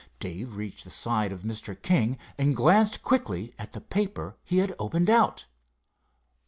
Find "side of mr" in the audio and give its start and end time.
0.89-1.79